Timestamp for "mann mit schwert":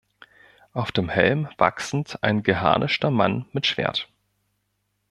3.11-4.09